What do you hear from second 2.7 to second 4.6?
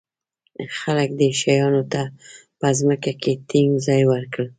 ځمکه کې ټینګ ځای ورکړ.